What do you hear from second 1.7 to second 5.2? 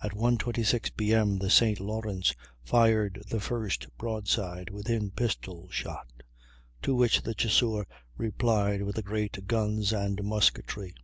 Lawrence fired the first broadside, within